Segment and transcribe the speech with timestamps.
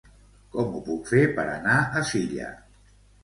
[0.55, 2.49] Com ho puc fer per anar a Silla?